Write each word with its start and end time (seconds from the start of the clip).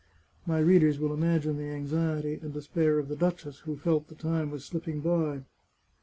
My 0.47 0.57
readers 0.57 0.97
will 0.97 1.13
imagine 1.13 1.57
the 1.57 1.69
anxiety 1.69 2.39
and 2.41 2.51
despair 2.51 2.97
of 2.97 3.07
the 3.07 3.15
duchess, 3.15 3.59
who 3.59 3.77
felt 3.77 4.07
the 4.07 4.15
time 4.15 4.49
was 4.49 4.65
slipping 4.65 4.99
by. 5.01 5.43